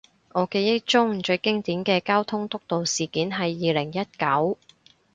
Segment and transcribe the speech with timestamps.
[0.31, 4.57] 我記憶中最經典嘅交通督導事件係二零一九